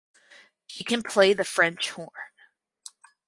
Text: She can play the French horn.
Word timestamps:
She 0.65 0.83
can 0.83 1.03
play 1.03 1.33
the 1.33 1.43
French 1.43 1.91
horn. 1.91 2.09